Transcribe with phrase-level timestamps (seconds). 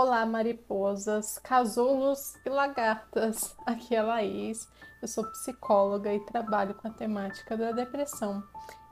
[0.00, 3.56] Olá, mariposas, casulos e lagartas.
[3.66, 4.68] Aqui é Laís.
[5.02, 8.40] Eu sou psicóloga e trabalho com a temática da depressão.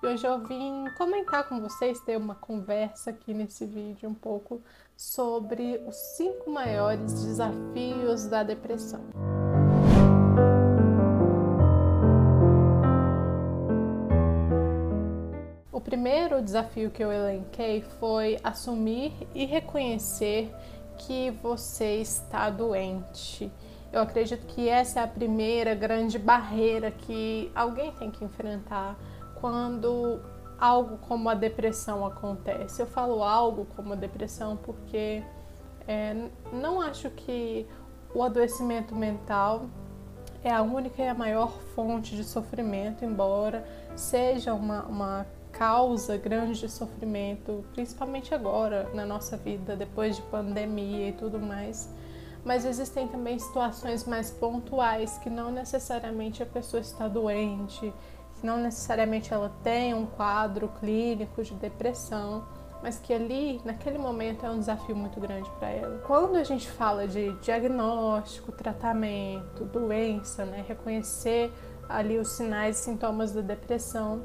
[0.02, 4.60] E hoje eu vim comentar com vocês, ter uma conversa aqui nesse vídeo um pouco
[4.96, 9.04] sobre os cinco maiores desafios da depressão.
[15.70, 20.52] O primeiro desafio que eu elenquei foi assumir e reconhecer
[20.96, 23.50] que você está doente.
[23.92, 28.96] Eu acredito que essa é a primeira grande barreira que alguém tem que enfrentar
[29.40, 30.20] quando
[30.58, 32.80] algo como a depressão acontece.
[32.80, 35.22] Eu falo algo como a depressão porque
[35.86, 37.66] é, não acho que
[38.14, 39.66] o adoecimento mental
[40.42, 45.26] é a única e a maior fonte de sofrimento, embora seja uma, uma
[45.58, 51.88] causa grande de sofrimento, principalmente agora na nossa vida, depois de pandemia e tudo mais.
[52.44, 57.92] Mas existem também situações mais pontuais que não necessariamente a pessoa está doente,
[58.38, 62.44] que não necessariamente ela tem um quadro clínico de depressão,
[62.82, 65.98] mas que ali, naquele momento, é um desafio muito grande para ela.
[66.06, 71.50] Quando a gente fala de diagnóstico, tratamento, doença, né, reconhecer
[71.88, 74.22] ali os sinais e sintomas da depressão,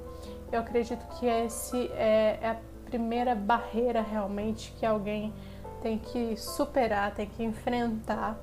[0.51, 5.33] eu acredito que esse é, é a primeira barreira realmente que alguém
[5.81, 8.37] tem que superar, tem que enfrentar.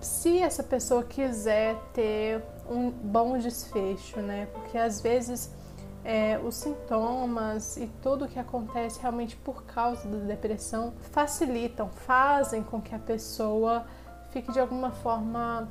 [0.00, 4.46] Se essa pessoa quiser ter um bom desfecho, né?
[4.52, 5.50] Porque às vezes
[6.04, 12.80] é, os sintomas e tudo que acontece realmente por causa da depressão facilitam, fazem com
[12.80, 13.86] que a pessoa
[14.30, 15.68] fique de alguma forma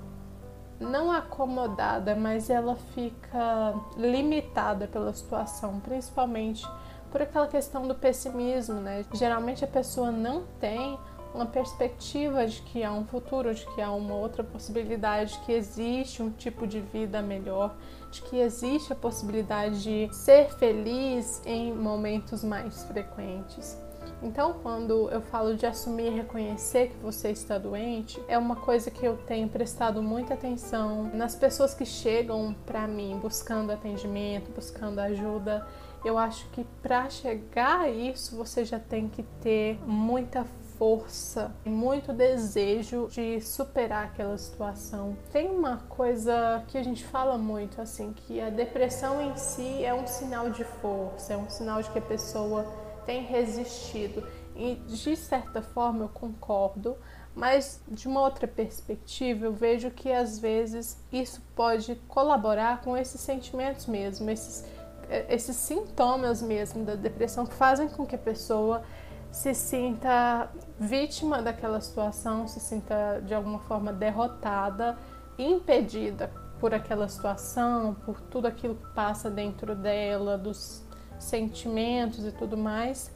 [0.79, 6.65] não acomodada, mas ela fica limitada pela situação, principalmente
[7.11, 9.05] por aquela questão do pessimismo, né?
[9.13, 10.97] Geralmente a pessoa não tem
[11.33, 16.21] uma perspectiva de que há um futuro, de que há uma outra possibilidade, que existe
[16.21, 17.75] um tipo de vida melhor,
[18.11, 23.82] de que existe a possibilidade de ser feliz em momentos mais frequentes.
[24.23, 28.89] Então, quando eu falo de assumir e reconhecer que você está doente, é uma coisa
[28.89, 34.99] que eu tenho prestado muita atenção nas pessoas que chegam para mim buscando atendimento, buscando
[34.99, 35.67] ajuda.
[36.05, 40.45] Eu acho que para chegar a isso, você já tem que ter muita
[40.77, 45.17] força muito desejo de superar aquela situação.
[45.31, 49.93] Tem uma coisa que a gente fala muito assim, que a depressão em si é
[49.93, 52.65] um sinal de força, é um sinal de que a pessoa
[53.05, 54.23] tem resistido.
[54.55, 56.95] E de certa forma eu concordo,
[57.35, 63.19] mas de uma outra perspectiva eu vejo que às vezes isso pode colaborar com esses
[63.19, 64.63] sentimentos mesmo, esses,
[65.09, 68.83] eh, esses sintomas mesmo da depressão que fazem com que a pessoa
[69.31, 74.95] se sinta vítima daquela situação, se sinta de alguma forma derrotada,
[75.39, 80.82] impedida por aquela situação, por tudo aquilo que passa dentro dela, dos
[81.23, 83.11] sentimentos e tudo mais.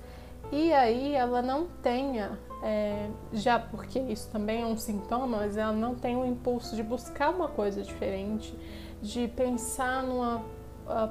[0.51, 5.73] E aí ela não tenha, é, já porque isso também é um sintoma, mas ela
[5.73, 8.57] não tem o impulso de buscar uma coisa diferente,
[9.01, 10.41] de pensar numa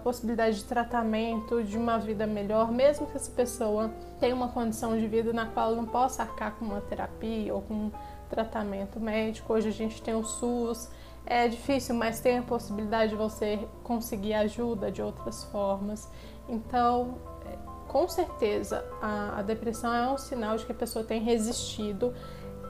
[0.02, 5.06] possibilidade de tratamento, de uma vida melhor, mesmo que essa pessoa tenha uma condição de
[5.06, 7.90] vida na qual ela não possa arcar com uma terapia ou com um
[8.30, 9.52] tratamento médico.
[9.52, 10.88] Hoje a gente tem o SUS,
[11.26, 16.08] é difícil, mas tem a possibilidade de você conseguir ajuda de outras formas.
[16.48, 17.56] Então, é,
[17.88, 22.14] com certeza, a, a depressão é um sinal de que a pessoa tem resistido,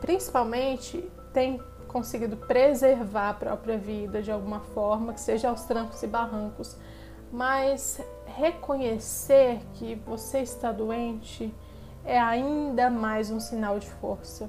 [0.01, 6.07] principalmente tem conseguido preservar a própria vida de alguma forma, que seja aos trancos e
[6.07, 6.77] barrancos.
[7.33, 11.53] Mas reconhecer que você está doente
[12.05, 14.49] é ainda mais um sinal de força.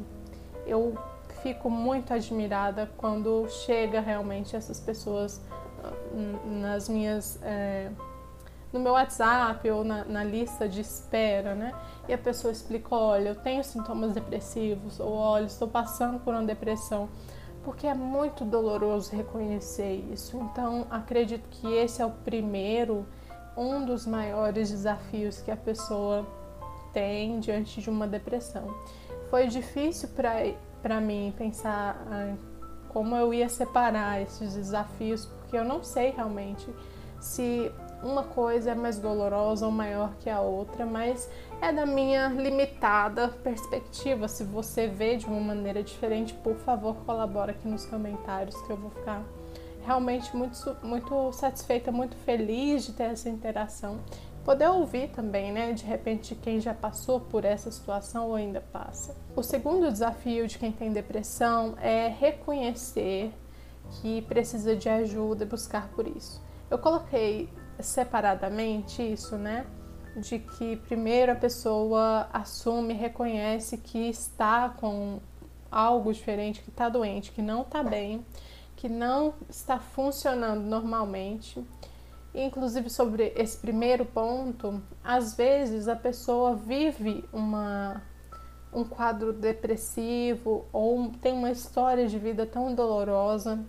[0.66, 0.98] Eu
[1.42, 5.42] fico muito admirada quando chega realmente essas pessoas
[5.84, 5.94] ah,
[6.46, 7.90] nas minhas é,
[8.72, 11.73] no meu WhatsApp ou na, na, lista de espera, né?
[12.07, 16.43] E a pessoa explica, olha, eu tenho sintomas depressivos, ou olha, estou passando por uma
[16.43, 17.09] depressão,
[17.64, 20.37] porque é muito doloroso reconhecer isso.
[20.37, 23.05] Então, acredito que esse é o primeiro,
[23.55, 26.25] um dos maiores desafios que a pessoa
[26.93, 28.75] tem diante de uma depressão.
[29.29, 30.09] Foi difícil
[30.81, 32.05] para mim pensar
[32.90, 36.67] como eu ia separar esses desafios, porque eu não sei realmente
[37.20, 37.72] se
[38.08, 41.30] uma coisa é mais dolorosa ou maior que a outra, mas
[41.62, 44.28] é da minha limitada perspectiva.
[44.28, 48.78] Se você vê de uma maneira diferente, por favor, colabora aqui nos comentários que eu
[48.78, 49.24] vou ficar
[49.86, 54.00] realmente muito, muito satisfeita, muito feliz de ter essa interação.
[54.48, 55.74] poder ouvir também, né?
[55.74, 59.14] De repente, quem já passou por essa situação ou ainda passa.
[59.36, 63.34] O segundo desafio de quem tem depressão é reconhecer
[64.02, 66.42] que precisa de ajuda e buscar por isso.
[66.72, 69.66] Eu coloquei separadamente isso, né?
[70.16, 75.20] De que primeiro a pessoa assume, reconhece que está com
[75.72, 78.26] algo diferente, que está doente, que não está bem,
[78.76, 81.64] que não está funcionando normalmente.
[82.34, 88.02] Inclusive sobre esse primeiro ponto, às vezes a pessoa vive uma
[88.73, 93.59] um quadro depressivo ou tem uma história de vida tão dolorosa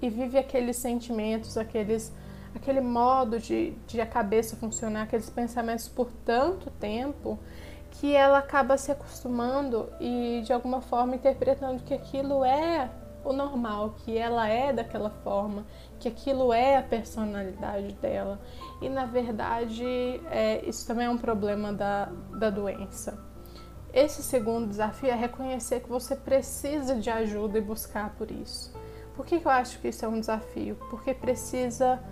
[0.00, 2.12] e vive aqueles sentimentos, aqueles,
[2.54, 7.38] aquele modo de, de a cabeça funcionar, aqueles pensamentos por tanto tempo
[7.92, 12.90] que ela acaba se acostumando e de alguma forma interpretando que aquilo é
[13.24, 15.64] o normal, que ela é daquela forma,
[16.00, 18.40] que aquilo é a personalidade dela.
[18.80, 19.84] E na verdade,
[20.30, 22.06] é, isso também é um problema da,
[22.38, 23.18] da doença.
[23.92, 28.74] Esse segundo desafio é reconhecer que você precisa de ajuda e buscar por isso.
[29.14, 30.76] Por que, eu acho que isso é um desafio?
[30.88, 32.02] Porque precisa.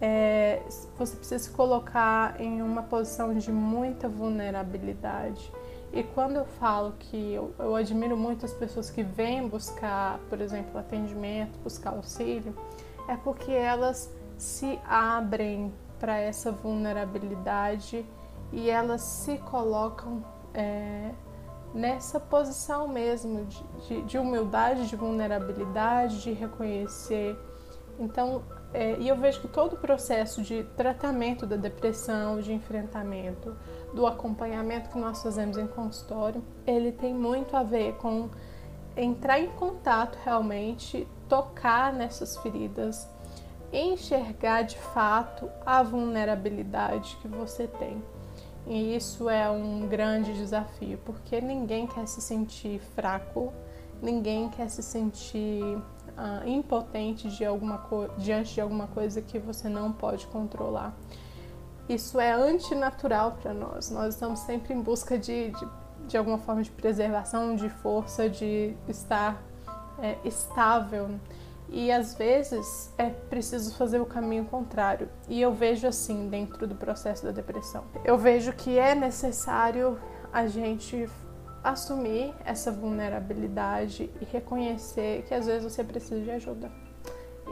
[0.00, 0.62] É,
[0.98, 5.52] você precisa se colocar em uma posição de muita vulnerabilidade.
[5.92, 10.40] E quando eu falo que eu, eu admiro muito as pessoas que vêm buscar, por
[10.40, 12.54] exemplo, atendimento, buscar auxílio,
[13.08, 18.06] é porque elas se abrem para essa vulnerabilidade
[18.52, 20.24] e elas se colocam
[20.54, 21.10] é,
[21.74, 27.36] nessa posição mesmo de, de, de, humildade, de vulnerabilidade, de reconhecer.
[27.98, 33.56] Então, é, e eu vejo que todo o processo de tratamento da depressão, de enfrentamento,
[33.92, 38.30] do acompanhamento que nós fazemos em consultório, ele tem muito a ver com
[38.96, 43.08] entrar em contato realmente, tocar nessas feridas,
[43.72, 48.02] enxergar de fato a vulnerabilidade que você tem.
[48.66, 53.52] E isso é um grande desafio, porque ninguém quer se sentir fraco,
[54.00, 55.78] ninguém quer se sentir
[56.16, 57.86] uh, impotente de alguma
[58.18, 60.94] diante de alguma coisa que você não pode controlar.
[61.88, 63.90] Isso é antinatural para nós.
[63.90, 65.68] Nós estamos sempre em busca de, de,
[66.06, 69.42] de, alguma forma de preservação, de força, de estar
[70.00, 71.18] é, estável
[71.72, 75.08] e às vezes é preciso fazer o caminho contrário.
[75.28, 77.84] E eu vejo assim dentro do processo da depressão.
[78.04, 79.98] Eu vejo que é necessário
[80.32, 81.08] a gente
[81.62, 86.70] assumir essa vulnerabilidade e reconhecer que às vezes você precisa de ajuda.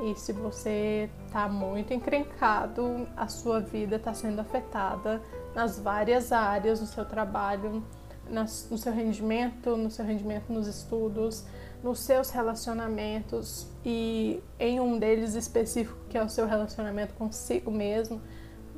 [0.03, 5.21] E se você está muito encrencado, a sua vida está sendo afetada
[5.55, 7.83] nas várias áreas do seu trabalho,
[8.31, 11.45] no seu rendimento, no seu rendimento nos estudos,
[11.83, 18.21] nos seus relacionamentos e em um deles específico, que é o seu relacionamento consigo mesmo,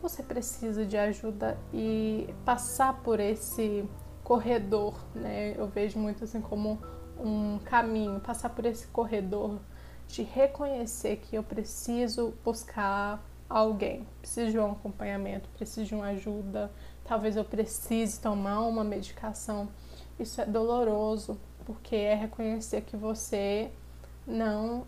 [0.00, 3.86] você precisa de ajuda e passar por esse
[4.30, 5.56] corredor, né?
[5.56, 6.78] Eu vejo muito assim como
[7.18, 9.58] um caminho, passar por esse corredor
[10.06, 16.70] de reconhecer que eu preciso buscar alguém, preciso de um acompanhamento, preciso de uma ajuda,
[17.04, 19.68] talvez eu precise tomar uma medicação.
[20.16, 21.36] Isso é doloroso,
[21.66, 23.68] porque é reconhecer que você
[24.24, 24.86] não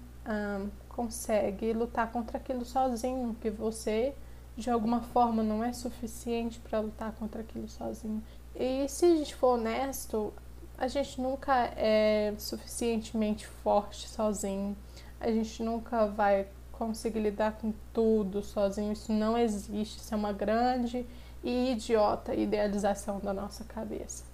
[0.88, 4.14] consegue lutar contra aquilo sozinho, que você
[4.56, 8.22] de alguma forma não é suficiente para lutar contra aquilo sozinho.
[8.54, 10.32] E se a gente for honesto,
[10.76, 14.76] a gente nunca é suficientemente forte sozinho.
[15.20, 18.92] A gente nunca vai conseguir lidar com tudo sozinho.
[18.92, 19.98] Isso não existe.
[19.98, 21.06] Isso é uma grande
[21.42, 24.31] e idiota idealização da nossa cabeça.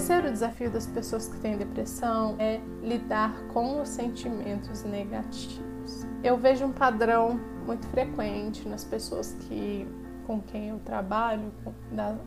[0.00, 6.06] Terceiro desafio das pessoas que têm depressão é lidar com os sentimentos negativos.
[6.24, 9.86] Eu vejo um padrão muito frequente nas pessoas que
[10.26, 11.52] com quem eu trabalho,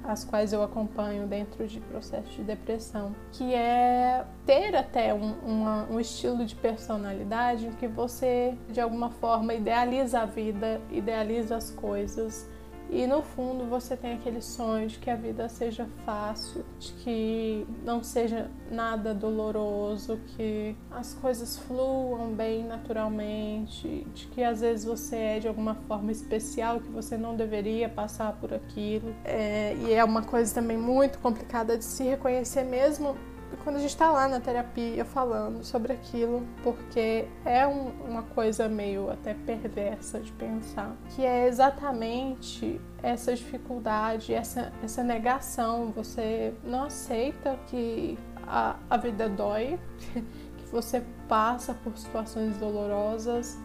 [0.03, 5.87] as quais eu acompanho dentro de processo de depressão, que é ter até um, uma,
[5.89, 11.71] um estilo de personalidade em que você, de alguma forma, idealiza a vida, idealiza as
[11.71, 12.47] coisas
[12.93, 17.65] e no fundo você tem aquele sonho de que a vida seja fácil, de que
[17.83, 25.15] não seja nada doloroso, que as coisas fluam bem naturalmente, de que às vezes você
[25.15, 29.13] é de alguma forma especial, que você não deveria passar por aquilo.
[29.25, 33.15] É, e é uma coisa também muito complicada de se reconhecer mesmo
[33.63, 38.67] quando a gente está lá na terapia falando sobre aquilo, porque é um, uma coisa
[38.67, 45.91] meio até perversa de pensar, que é exatamente essa dificuldade, essa, essa negação.
[45.91, 48.17] Você não aceita que
[48.47, 49.79] a, a vida dói,
[50.13, 53.57] que você passa por situações dolorosas.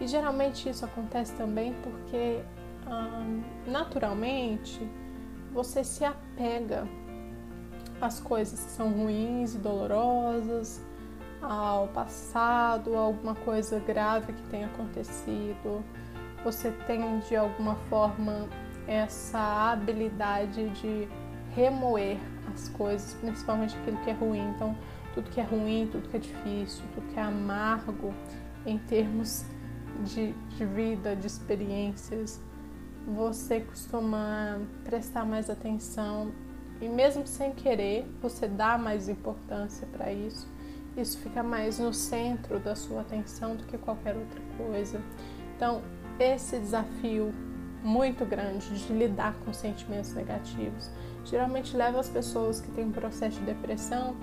[0.00, 2.42] E geralmente isso acontece também porque,
[2.88, 4.80] hum, naturalmente,
[5.52, 6.88] você se apega
[8.04, 10.80] às coisas que são ruins e dolorosas,
[11.40, 15.84] ao passado, alguma coisa grave que tenha acontecido.
[16.44, 18.48] Você tem de alguma forma
[18.86, 21.08] essa habilidade de
[21.54, 22.18] remoer
[22.52, 24.48] as coisas, principalmente aquilo que é ruim.
[24.54, 24.76] Então,
[25.14, 28.14] tudo que é ruim, tudo que é difícil, tudo que é amargo
[28.64, 29.44] em termos
[30.04, 32.40] de, de vida, de experiências,
[33.06, 36.32] você costuma prestar mais atenção
[36.82, 40.48] e mesmo sem querer, você dá mais importância para isso.
[40.96, 45.00] Isso fica mais no centro da sua atenção do que qualquer outra coisa.
[45.54, 45.80] Então,
[46.18, 47.32] esse desafio
[47.84, 50.90] muito grande de lidar com sentimentos negativos
[51.24, 54.16] geralmente leva as pessoas que têm um processo de depressão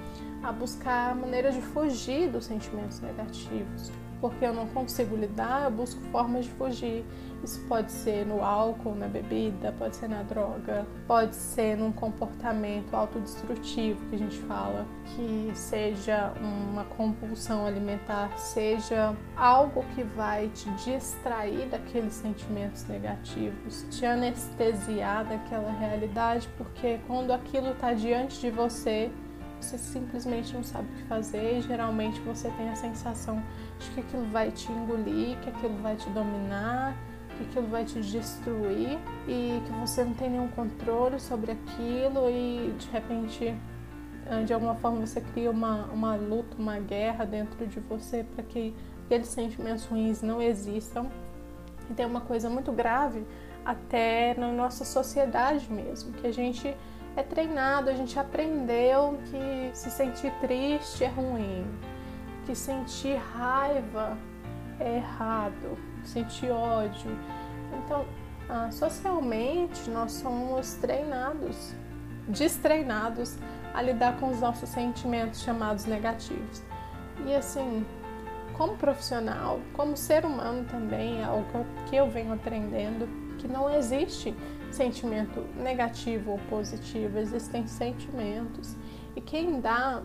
[0.43, 6.01] a buscar maneiras de fugir dos sentimentos negativos porque eu não consigo lidar, eu busco
[6.11, 7.05] formas de fugir.
[7.43, 12.93] Isso pode ser no álcool, na bebida, pode ser na droga, pode ser num comportamento
[12.93, 20.69] autodestrutivo que a gente fala, que seja uma compulsão alimentar, seja algo que vai te
[20.71, 29.09] distrair daqueles sentimentos negativos, te anestesiar daquela realidade, porque quando aquilo está diante de você,
[29.61, 33.43] você simplesmente não sabe o que fazer geralmente você tem a sensação
[33.79, 36.95] de que aquilo vai te engolir, que aquilo vai te dominar,
[37.37, 38.97] que aquilo vai te destruir
[39.27, 43.55] e que você não tem nenhum controle sobre aquilo e de repente
[44.29, 48.43] ah, de alguma forma você cria uma, uma luta, uma guerra dentro de você para
[48.43, 48.75] que
[49.05, 51.07] aqueles sentimentos ruins não existam.
[51.89, 53.25] E tem uma coisa muito grave
[53.65, 56.77] até na nossa sociedade mesmo, que a gente
[57.15, 61.65] é treinado, a gente aprendeu que se sentir triste é ruim,
[62.45, 64.17] que sentir raiva
[64.79, 67.11] é errado, sentir ódio.
[67.73, 68.05] Então,
[68.49, 71.73] ah, socialmente, nós somos treinados,
[72.27, 73.37] destreinados
[73.73, 76.63] a lidar com os nossos sentimentos chamados negativos.
[77.25, 77.85] E assim,
[78.57, 84.35] como profissional, como ser humano também, é algo que eu venho aprendendo, que não existe
[84.75, 88.75] sentimento negativo ou positivo, existem sentimentos.
[89.15, 90.01] E quem dá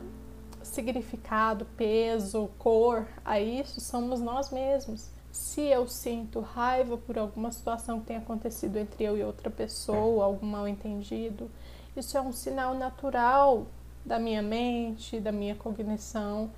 [0.62, 5.10] significado, peso, cor a isso somos nós mesmos.
[5.30, 10.24] Se eu sinto raiva por alguma situação que tenha acontecido entre eu e outra pessoa,
[10.24, 11.50] algum mal entendido,
[11.96, 13.66] isso é um sinal natural
[14.04, 16.50] da minha mente, da minha cognição,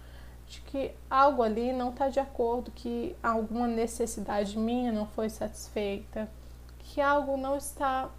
[0.46, 6.28] de que algo ali não está de acordo, que alguma necessidade minha não foi satisfeita
[6.86, 8.10] que algo não está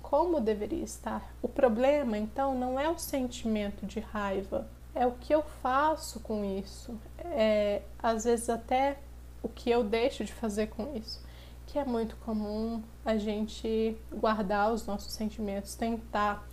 [0.00, 1.32] como deveria estar.
[1.40, 6.44] O problema, então, não é o sentimento de raiva, é o que eu faço com
[6.44, 8.98] isso, é às vezes até
[9.42, 11.24] o que eu deixo de fazer com isso,
[11.66, 16.46] que é muito comum a gente guardar os nossos sentimentos, tentar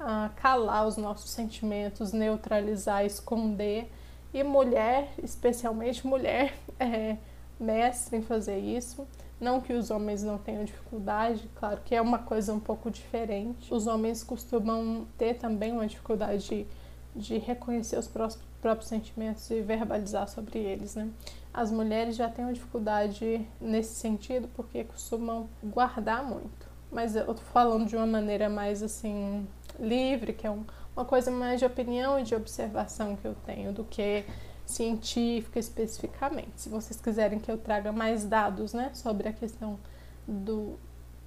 [0.00, 3.90] uh, calar os nossos sentimentos, neutralizar, esconder.
[4.34, 7.16] E mulher, especialmente mulher, é
[7.58, 9.06] mestre em fazer isso.
[9.38, 13.72] Não que os homens não tenham dificuldade, claro que é uma coisa um pouco diferente.
[13.72, 16.66] Os homens costumam ter também uma dificuldade
[17.14, 21.10] de, reconhecer os próprios, próprios sentimentos e verbalizar sobre eles, né?
[21.52, 26.66] As mulheres já têm uma dificuldade nesse sentido porque costumam guardar muito.
[26.90, 29.46] Mas eu tô falando de uma maneira mais assim
[29.78, 30.64] livre, que é um,
[30.94, 34.24] uma coisa mais de opinião e de observação que eu tenho do que
[34.66, 36.52] científica especificamente.
[36.56, 39.78] Se vocês quiserem que eu traga mais dados né, sobre a questão
[40.26, 40.78] do,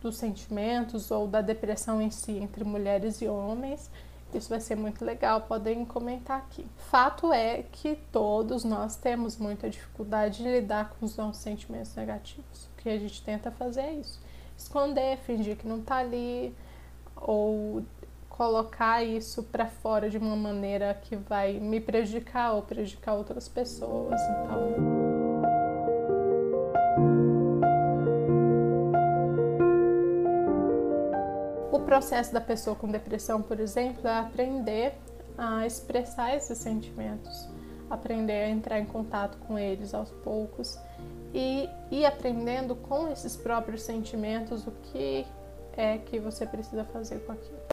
[0.01, 3.89] dos sentimentos ou da depressão em si entre mulheres e homens,
[4.33, 6.65] isso vai ser muito legal, podem comentar aqui.
[6.77, 12.65] Fato é que todos nós temos muita dificuldade de lidar com os nossos sentimentos negativos.
[12.65, 14.19] O que a gente tenta fazer é isso:
[14.55, 16.53] esconder, fingir que não tá ali,
[17.15, 17.83] ou
[18.39, 24.17] colocar isso para fora de uma maneira que vai me prejudicar ou prejudicar outras pessoas.
[24.21, 24.75] Então.
[31.69, 34.93] O processo da pessoa com depressão, por exemplo, é aprender
[35.37, 37.49] a expressar esses sentimentos,
[37.89, 40.79] aprender a entrar em contato com eles aos poucos
[41.33, 45.27] e ir aprendendo com esses próprios sentimentos o que
[45.75, 47.68] é que você precisa fazer com aquilo.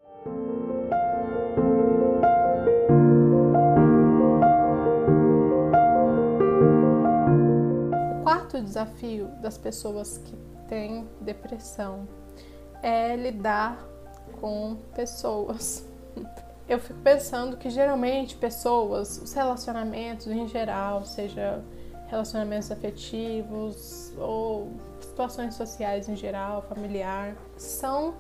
[8.66, 10.37] Desafio das pessoas que
[10.68, 12.06] têm depressão
[12.82, 13.78] é lidar
[14.40, 15.87] com pessoas.
[16.68, 21.62] Eu fico pensando que geralmente pessoas, os relacionamentos em geral, seja
[22.08, 28.14] relacionamentos afetivos ou situações sociais em geral, familiar, são,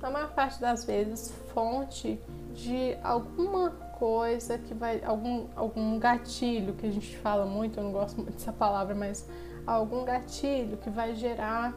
[0.00, 2.20] na maior parte das vezes, fonte
[2.54, 5.02] de alguma coisa que vai.
[5.04, 9.28] algum, algum gatilho que a gente fala muito, eu não gosto muito dessa palavra, mas
[9.66, 11.74] algum gatilho que vai gerar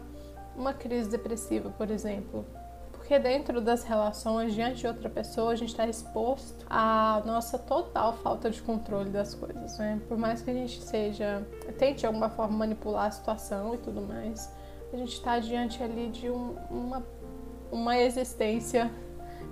[0.55, 2.45] uma crise depressiva, por exemplo.
[2.91, 8.13] Porque dentro das relações, diante de outra pessoa, a gente está exposto à nossa total
[8.17, 10.01] falta de controle das coisas, né?
[10.07, 11.45] Por mais que a gente seja,
[11.77, 14.51] tente de alguma forma manipular a situação e tudo mais,
[14.91, 17.03] a gente está diante ali de um, uma,
[17.71, 18.89] uma existência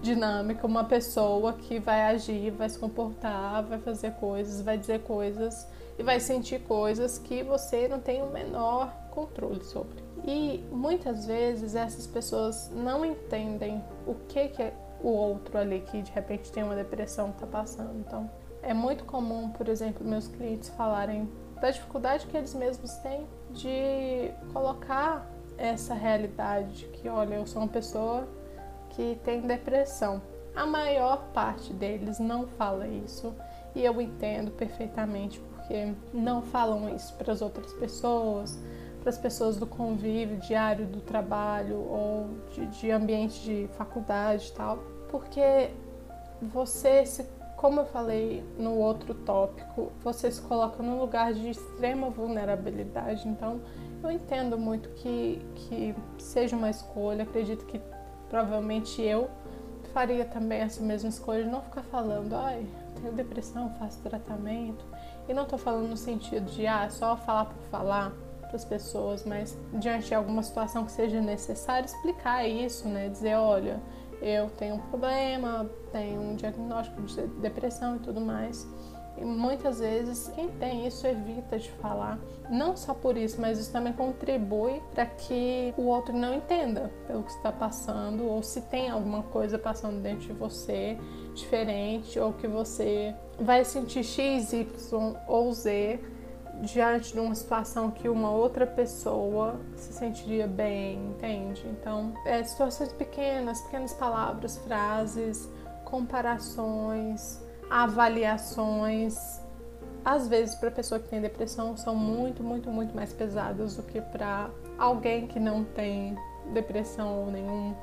[0.02, 5.68] dinâmica, uma pessoa que vai agir, vai se comportar, vai fazer coisas, vai dizer coisas
[5.98, 10.04] e vai sentir coisas que você não tem o menor controle sobre.
[10.26, 16.02] E muitas vezes essas pessoas não entendem o que, que é o outro ali que
[16.02, 18.00] de repente tem uma depressão está passando.
[18.00, 18.30] Então,
[18.62, 24.32] é muito comum, por exemplo, meus clientes falarem da dificuldade que eles mesmos têm de
[24.54, 28.28] colocar essa realidade de que, olha, eu sou uma pessoa
[28.90, 30.22] que tem depressão.
[30.56, 33.36] A maior parte deles não fala isso
[33.76, 35.42] e eu entendo perfeitamente
[35.74, 38.60] porque não falam isso para as outras pessoas,
[39.02, 44.52] para as pessoas do convívio diário do trabalho ou de, de ambiente de faculdade e
[44.52, 44.78] tal,
[45.10, 45.72] porque
[46.44, 47.26] você se
[47.58, 53.26] como eu falei no outro tópico, você se coloca num lugar de extrema vulnerabilidade.
[53.26, 53.62] Então,
[54.04, 57.24] eu entendo muito que, que seja uma escolha.
[57.24, 57.80] Acredito que
[58.30, 59.30] provavelmente eu
[59.94, 62.68] faria também essa mesma escolha de não ficar falando, ai,
[63.02, 64.86] tenho depressão, faço tratamento.
[65.28, 68.12] E não estou falando no sentido de, ah, só falar por falar
[68.42, 73.10] para as pessoas, mas diante de alguma situação que seja necessário, explicar isso, né?
[73.10, 73.82] Dizer, olha,
[74.22, 78.68] eu tenho um problema, tenho um diagnóstico de depressão e tudo mais.
[79.18, 82.20] E muitas vezes quem tem isso evita de falar.
[82.50, 87.24] Não só por isso, mas isso também contribui para que o outro não entenda pelo
[87.24, 90.98] que está passando ou se tem alguma coisa passando dentro de você
[91.36, 96.00] diferente ou que você vai sentir X, Y ou Z
[96.62, 101.66] diante de uma situação que uma outra pessoa se sentiria bem, entende?
[101.68, 105.50] Então, é, situações pequenas, pequenas palavras, frases,
[105.84, 109.42] comparações, avaliações,
[110.04, 114.02] às vezes para pessoa que tem depressão são muito, muito, muito mais pesadas do que
[114.02, 116.18] para alguém que não tem
[116.54, 117.74] depressão ou nenhum,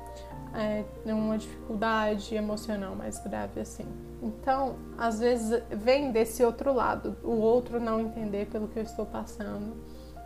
[0.55, 3.87] é, nenhuma dificuldade emocional mais grave assim.
[4.23, 9.07] Então, às vezes vem desse outro lado, o outro não entender pelo que eu estou
[9.07, 9.75] passando.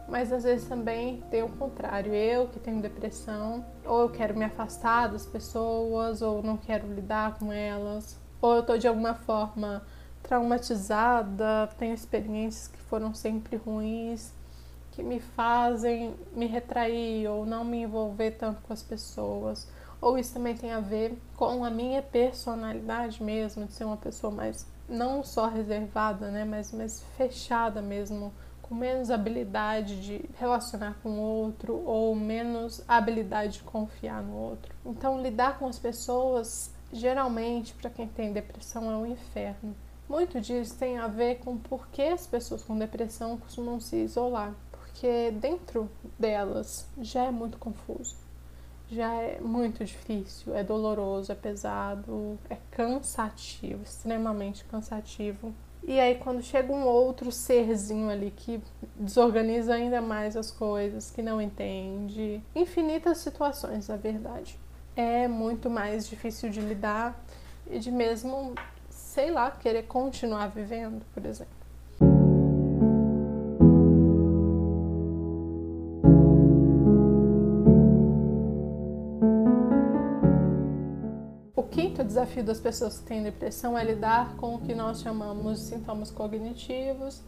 [0.08, 4.44] Mas às vezes também tem o contrário, eu que tenho depressão, ou eu quero me
[4.44, 9.83] afastar das pessoas, ou não quero lidar com elas, ou eu estou de alguma forma
[10.22, 14.33] traumatizada, tenho experiências que foram sempre ruins,
[14.92, 19.68] que me fazem me retrair ou não me envolver tanto com as pessoas
[20.04, 24.30] ou isso também tem a ver com a minha personalidade mesmo, de ser uma pessoa
[24.30, 28.30] mais não só reservada, né, mas mais fechada mesmo,
[28.61, 34.74] com menos habilidade de relacionar com o outro ou menos habilidade de confiar no outro.
[34.85, 39.76] Então, lidar com as pessoas, geralmente, para quem tem depressão, é um inferno.
[40.09, 44.54] Muito disso tem a ver com por que as pessoas com depressão costumam se isolar,
[44.70, 48.24] porque dentro delas já é muito confuso
[48.88, 55.54] já é muito difícil, é doloroso, é pesado, é cansativo, extremamente cansativo.
[55.83, 58.62] E aí quando chega um outro serzinho ali que
[58.96, 64.59] desorganiza ainda mais as coisas, que não entende, infinitas situações, na verdade.
[64.96, 67.18] É muito mais difícil de lidar
[67.70, 68.54] e de mesmo,
[68.88, 71.64] sei lá, querer continuar vivendo, por exemplo.
[82.04, 85.66] o desafio das pessoas que têm depressão é lidar com o que nós chamamos de
[85.68, 87.22] sintomas cognitivos,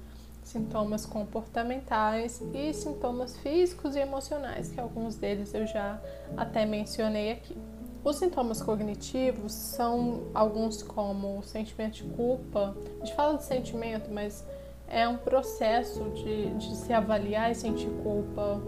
[0.46, 6.00] sintomas comportamentais e sintomas físicos e emocionais, que alguns deles eu já
[6.36, 7.56] até mencionei aqui.
[8.04, 12.76] Os sintomas cognitivos são alguns como o sentimento de culpa.
[13.00, 14.46] A gente fala de sentimento, mas
[14.86, 18.62] é um processo de, de se avaliar e sentir culpa,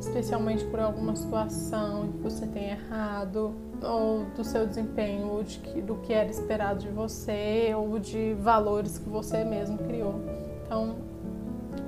[0.00, 5.94] especialmente por alguma situação que você tem errado, ou do seu desempenho, ou de do
[5.98, 10.43] que era esperado de você, ou de valores que você mesmo criou.
[10.64, 10.96] Então,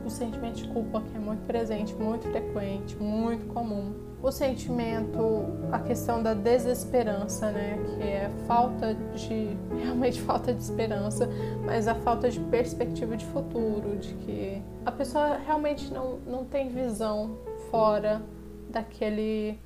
[0.05, 3.93] o sentimento de culpa que é muito presente, muito frequente, muito comum.
[4.23, 11.29] O sentimento, a questão da desesperança, né, que é falta de realmente falta de esperança,
[11.65, 16.69] mas a falta de perspectiva de futuro, de que a pessoa realmente não, não tem
[16.69, 17.37] visão
[17.71, 18.23] fora
[18.71, 19.59] daquele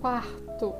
[0.00, 0.74] quarto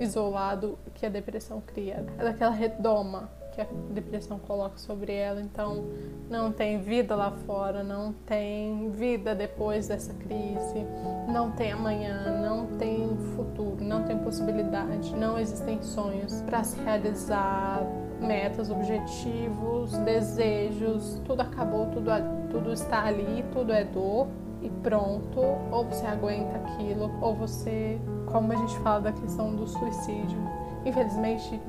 [0.00, 5.40] isolado que a depressão cria, daquela redoma que a depressão coloca sobre ela.
[5.40, 5.84] Então,
[6.30, 10.86] não tem vida lá fora, não tem vida depois dessa crise,
[11.28, 17.82] não tem amanhã, não tem futuro, não tem possibilidade, não existem sonhos para se realizar,
[18.20, 22.10] metas, objetivos, desejos, tudo acabou, tudo,
[22.50, 24.28] tudo está ali, tudo é dor
[24.62, 25.40] e pronto.
[25.72, 30.38] Ou você aguenta aquilo, ou você, como a gente fala da questão do suicídio,
[30.84, 31.60] infelizmente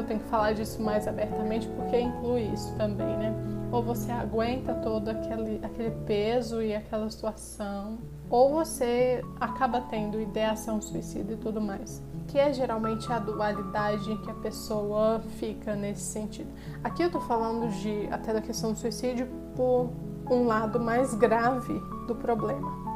[0.00, 3.34] eu tenho que falar disso mais abertamente porque inclui isso também, né?
[3.72, 7.98] Ou você aguenta todo aquele, aquele peso e aquela situação,
[8.30, 12.02] ou você acaba tendo ideação suicida e tudo mais.
[12.28, 16.50] Que é geralmente a dualidade em que a pessoa fica nesse sentido.
[16.82, 19.90] Aqui eu tô falando de até da questão do suicídio por
[20.30, 21.74] um lado mais grave
[22.06, 22.93] do problema.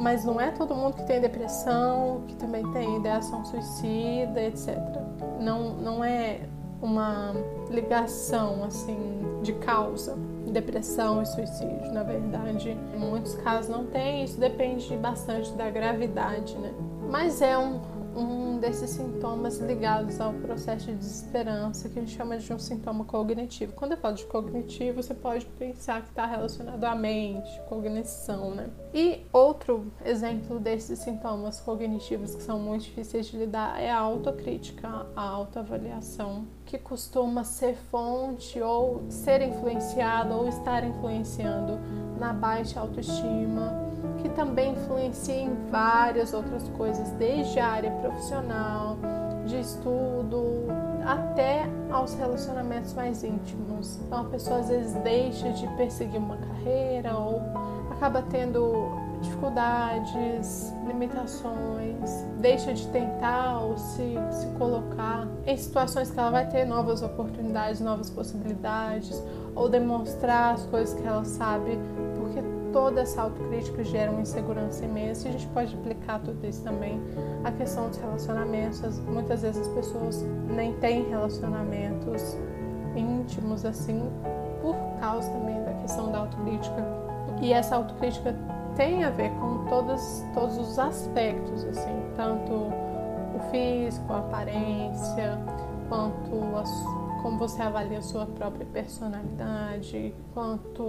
[0.00, 5.00] Mas não é todo mundo que tem depressão, que também tem ideação suicida, etc
[5.40, 6.40] não, não é
[6.80, 7.34] uma
[7.70, 8.98] ligação assim
[9.42, 10.16] de causa.
[10.46, 14.24] Depressão e suicídio na verdade em muitos casos não tem.
[14.24, 16.72] Isso depende bastante da gravidade né?
[17.08, 17.80] Mas é um,
[18.16, 23.04] um desses sintomas ligados ao processo de desesperança, que a gente chama de um sintoma
[23.04, 23.72] cognitivo.
[23.72, 28.68] Quando eu falo de cognitivo, você pode pensar que está relacionado à mente, cognição, né?
[28.92, 35.06] E outro exemplo desses sintomas cognitivos que são muito difíceis de lidar é a autocrítica,
[35.14, 41.80] a autoavaliação, que costuma ser fonte ou ser influenciada ou estar influenciando
[42.16, 43.90] na baixa autoestima
[44.22, 48.96] que também influencia em várias outras coisas, desde a área profissional,
[49.46, 50.66] de estudo,
[51.04, 53.98] até aos relacionamentos mais íntimos.
[54.06, 57.42] Então a pessoa às vezes deixa de perseguir uma carreira ou
[57.90, 66.30] acaba tendo dificuldades, limitações, deixa de tentar ou se, se colocar em situações que ela
[66.30, 69.22] vai ter novas oportunidades, novas possibilidades,
[69.54, 71.78] ou demonstrar as coisas que ela sabe
[72.72, 77.00] toda essa autocrítica gera uma insegurança imensa e a gente pode aplicar tudo isso também
[77.44, 78.98] à questão dos relacionamentos.
[79.00, 82.36] Muitas vezes as pessoas nem têm relacionamentos
[82.96, 84.10] íntimos assim
[84.60, 86.84] por causa também da questão da autocrítica.
[87.40, 88.34] E essa autocrítica
[88.76, 95.38] tem a ver com todos, todos os aspectos, assim, tanto o físico, a aparência,
[95.88, 96.30] quanto
[97.22, 100.82] como você avalia a sua própria personalidade, quanto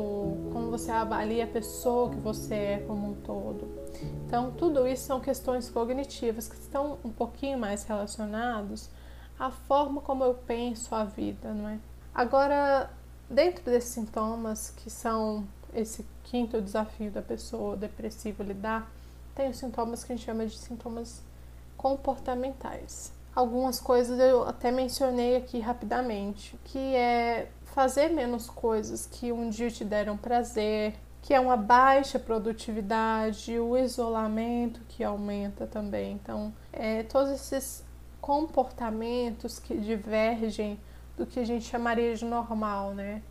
[0.53, 3.67] como você avalia a pessoa que você é como um todo.
[4.25, 8.89] Então, tudo isso são questões cognitivas que estão um pouquinho mais relacionados
[9.37, 11.79] à forma como eu penso a vida, não é?
[12.13, 12.89] Agora,
[13.29, 18.91] dentro desses sintomas que são esse quinto desafio da pessoa depressiva lidar,
[19.35, 21.21] tem os sintomas que a gente chama de sintomas
[21.77, 23.11] comportamentais.
[23.33, 29.71] Algumas coisas eu até mencionei aqui rapidamente, que é fazer menos coisas que um dia
[29.71, 36.13] te deram prazer, que é uma baixa produtividade, o isolamento que aumenta também.
[36.13, 37.83] Então, é, todos esses
[38.19, 40.79] comportamentos que divergem
[41.17, 43.21] do que a gente chamaria de normal, né?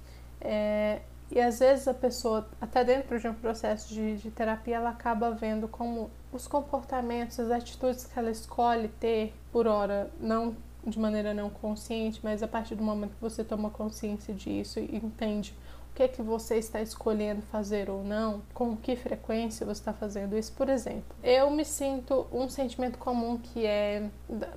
[0.40, 4.90] É, e às vezes a pessoa, até dentro de um processo de, de terapia, ela
[4.90, 10.98] acaba vendo como os comportamentos, as atitudes que ela escolhe ter, por hora, não de
[10.98, 15.54] maneira não consciente, mas a partir do momento que você toma consciência disso e entende
[15.90, 19.92] o que é que você está escolhendo fazer ou não, com que frequência você está
[19.92, 21.14] fazendo isso, por exemplo.
[21.22, 24.08] Eu me sinto um sentimento comum que é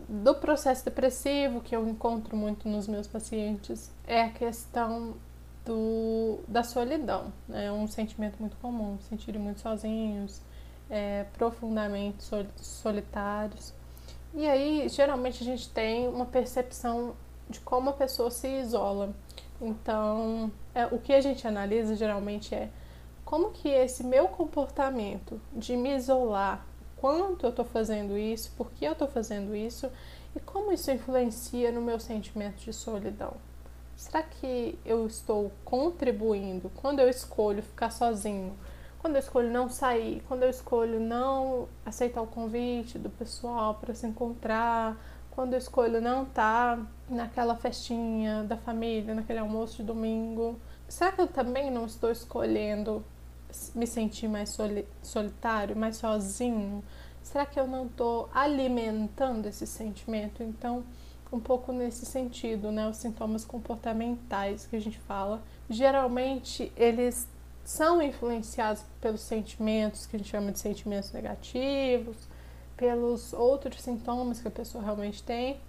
[0.07, 5.15] do processo depressivo que eu encontro muito nos meus pacientes, é a questão
[5.65, 7.71] do, da solidão, é né?
[7.71, 10.41] um sentimento muito comum, se sentirem muito sozinhos,
[10.89, 12.23] é, profundamente
[12.57, 13.73] solitários.
[14.33, 17.15] E aí, geralmente, a gente tem uma percepção
[17.49, 19.13] de como a pessoa se isola.
[19.61, 22.69] Então, é, o que a gente analisa geralmente é
[23.23, 26.65] como que esse meu comportamento de me isolar,
[26.97, 29.89] quanto eu estou fazendo isso, por que eu estou fazendo isso
[30.35, 33.33] e como isso influencia no meu sentimento de solidão.
[34.03, 38.53] Será que eu estou contribuindo quando eu escolho ficar sozinho?
[38.99, 43.95] Quando eu escolho não sair, quando eu escolho não aceitar o convite do pessoal para
[43.95, 44.97] se encontrar,
[45.31, 51.13] quando eu escolho não estar tá naquela festinha da família, naquele almoço de domingo, será
[51.13, 53.05] que eu também não estou escolhendo
[53.73, 54.55] me sentir mais
[55.01, 56.83] solitário, mais sozinho?
[57.21, 60.43] Será que eu não estou alimentando esse sentimento?
[60.43, 60.83] Então,
[61.33, 62.87] um pouco nesse sentido, né?
[62.87, 67.27] Os sintomas comportamentais que a gente fala, geralmente eles
[67.65, 72.17] são influenciados pelos sentimentos que a gente chama de sentimentos negativos,
[72.77, 75.59] pelos outros sintomas que a pessoa realmente tem,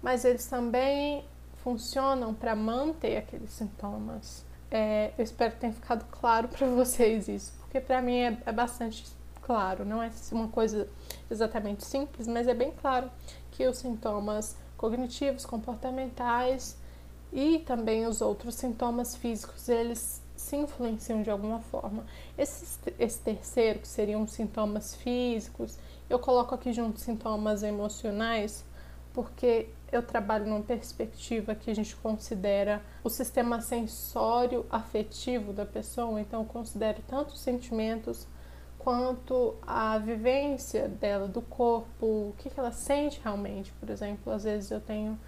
[0.00, 1.24] mas eles também
[1.62, 4.44] funcionam para manter aqueles sintomas.
[4.70, 8.52] É, eu espero que tenha ficado claro para vocês isso, porque para mim é, é
[8.52, 9.04] bastante
[9.42, 10.88] claro, não é uma coisa
[11.30, 13.10] exatamente simples, mas é bem claro
[13.50, 16.74] que os sintomas cognitivos, comportamentais
[17.30, 22.06] e também os outros sintomas físicos, eles se influenciam de alguma forma.
[22.38, 28.64] Esse, esse terceiro, que seriam sintomas físicos, eu coloco aqui junto sintomas emocionais,
[29.12, 36.18] porque eu trabalho numa perspectiva que a gente considera o sistema sensório afetivo da pessoa,
[36.18, 38.26] então eu considero tanto os sentimentos
[38.82, 43.72] quanto a vivência dela, do corpo, o que, que ela sente realmente.
[43.72, 45.18] Por exemplo, às vezes eu tenho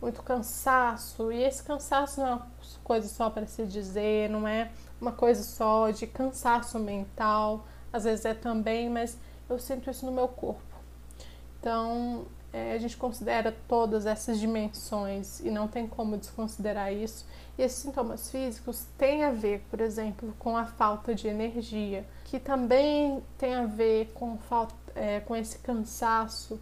[0.00, 2.46] muito cansaço, e esse cansaço não é uma
[2.82, 4.70] coisa só para se dizer, não é
[5.00, 9.18] uma coisa só de cansaço mental, às vezes é também, mas
[9.48, 10.62] eu sinto isso no meu corpo.
[11.58, 17.26] Então, é, a gente considera todas essas dimensões e não tem como desconsiderar isso.
[17.56, 22.40] E esses sintomas físicos têm a ver, por exemplo, com a falta de energia, que
[22.40, 26.60] também tem a ver com, falta, é, com esse cansaço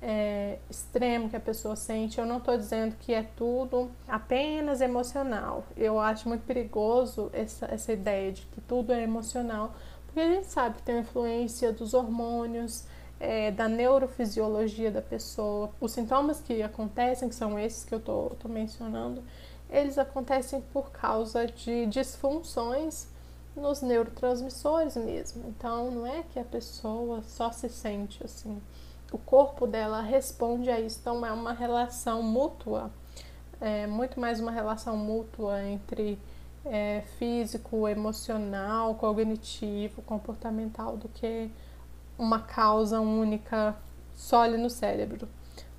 [0.00, 2.18] é, extremo que a pessoa sente.
[2.18, 5.64] Eu não estou dizendo que é tudo apenas emocional.
[5.76, 9.74] Eu acho muito perigoso essa, essa ideia de que tudo é emocional,
[10.06, 12.84] porque a gente sabe que tem influência dos hormônios,
[13.20, 15.70] é, da neurofisiologia da pessoa.
[15.80, 19.22] Os sintomas que acontecem, que são esses que eu estou mencionando,
[19.70, 23.08] eles acontecem por causa de disfunções
[23.54, 25.48] nos neurotransmissores mesmo.
[25.48, 28.60] Então, não é que a pessoa só se sente assim.
[29.12, 30.98] O corpo dela responde a isso.
[31.00, 32.90] Então, é uma relação mútua,
[33.60, 36.18] é muito mais uma relação mútua entre
[36.64, 41.50] é, físico, emocional, cognitivo, comportamental do que
[42.18, 43.76] uma causa única
[44.14, 45.28] só ali no cérebro.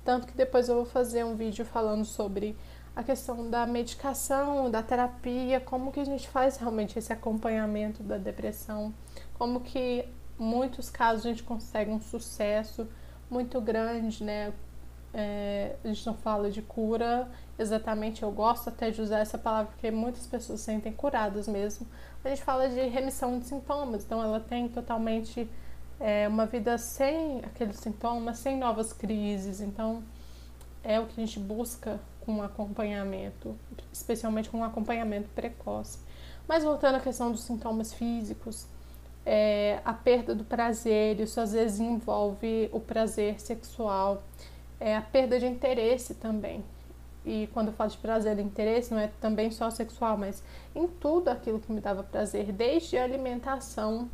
[0.04, 2.56] Tanto que depois eu vou fazer um vídeo falando sobre
[2.96, 8.16] a questão da medicação, da terapia, como que a gente faz realmente esse acompanhamento da
[8.16, 8.92] depressão,
[9.34, 10.04] como que
[10.38, 12.88] muitos casos a gente consegue um sucesso
[13.30, 14.52] muito grande, né?
[15.12, 19.72] É, a gente não fala de cura exatamente, eu gosto até de usar essa palavra
[19.72, 21.86] porque muitas pessoas se sentem curadas mesmo.
[22.24, 25.48] A gente fala de remissão de sintomas, então ela tem totalmente
[26.00, 29.60] é, uma vida sem aqueles sintomas, sem novas crises.
[29.60, 30.02] Então,
[30.82, 33.54] é o que a gente busca com acompanhamento,
[33.92, 35.98] especialmente com um acompanhamento precoce.
[36.48, 38.66] Mas voltando à questão dos sintomas físicos,
[39.24, 44.22] é, a perda do prazer, isso às vezes envolve o prazer sexual,
[44.80, 46.64] é, a perda de interesse também.
[47.24, 50.42] E quando eu falo de prazer e interesse, não é também só sexual, mas
[50.74, 54.08] em tudo aquilo que me dava prazer, desde a alimentação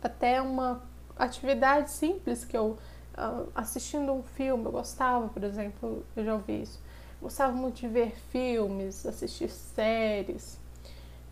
[0.00, 0.80] até uma
[1.24, 2.78] atividade simples que eu
[3.16, 6.80] uh, assistindo um filme, eu gostava, por exemplo, eu já ouvi isso.
[7.20, 10.58] Gostava muito de ver filmes, assistir séries,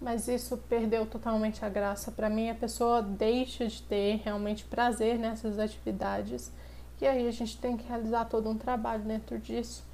[0.00, 2.50] mas isso perdeu totalmente a graça para mim.
[2.50, 6.52] A pessoa deixa de ter realmente prazer nessas atividades
[7.00, 9.84] e aí a gente tem que realizar todo um trabalho dentro disso,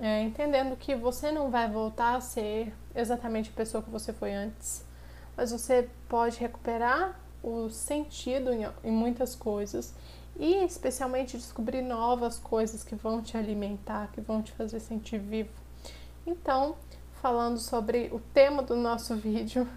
[0.00, 4.32] é, entendendo que você não vai voltar a ser exatamente a pessoa que você foi
[4.32, 4.84] antes,
[5.36, 9.92] mas você pode recuperar o sentido em, em muitas coisas
[10.36, 15.50] e especialmente descobrir novas coisas que vão te alimentar, que vão te fazer sentir vivo.
[16.26, 16.74] Então,
[17.20, 19.68] falando sobre o tema do nosso vídeo,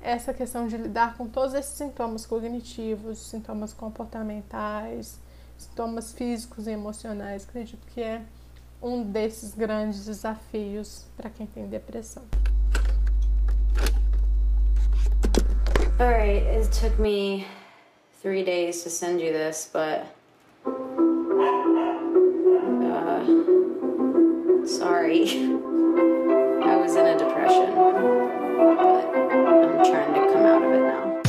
[0.00, 5.18] essa questão de lidar com todos esses sintomas cognitivos, sintomas comportamentais,
[5.58, 8.22] sintomas físicos e emocionais, acredito que é
[8.82, 12.24] um desses grandes desafios para quem tem depressão.
[16.00, 17.46] All right, it took me
[18.22, 20.06] three days to send you this, but.
[22.90, 23.22] Uh,
[24.66, 25.28] sorry.
[26.64, 31.22] I was in a depression, but I'm trying to come out.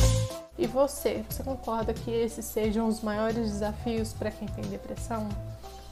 [0.58, 5.28] E você, você concorda que esses sejam os maiores desafios para quem tem depressão?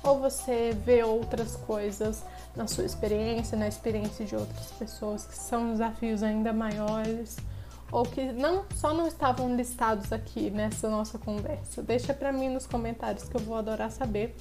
[0.03, 2.25] Ou você vê outras coisas
[2.57, 7.37] na sua experiência, na experiência de outras pessoas que são desafios ainda maiores?
[7.93, 11.83] Ou que não só não estavam listados aqui nessa nossa conversa.
[11.83, 14.35] Deixa para mim nos comentários que eu vou adorar saber.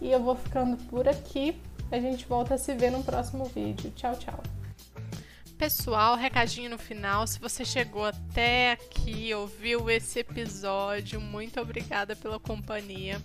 [0.00, 1.60] E eu vou ficando por aqui.
[1.90, 3.90] A gente volta a se ver no próximo vídeo.
[3.96, 4.42] Tchau, tchau.
[5.56, 7.26] Pessoal, recadinho no final.
[7.26, 13.20] Se você chegou até aqui, ouviu esse episódio, muito obrigada pela companhia.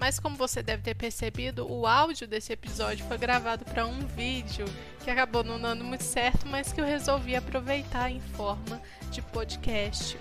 [0.00, 4.64] Mas como você deve ter percebido, o áudio desse episódio foi gravado para um vídeo
[5.04, 10.18] que acabou não dando muito certo, mas que eu resolvi aproveitar em forma de podcast.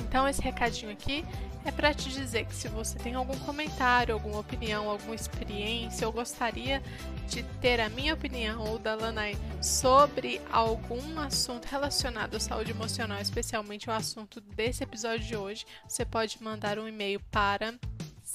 [0.00, 1.24] Então esse recadinho aqui
[1.64, 6.12] é para te dizer que se você tem algum comentário, alguma opinião, alguma experiência, ou
[6.12, 6.82] gostaria
[7.26, 13.18] de ter a minha opinião ou da Lanai sobre algum assunto relacionado à saúde emocional,
[13.18, 17.74] especialmente o assunto desse episódio de hoje, você pode mandar um e-mail para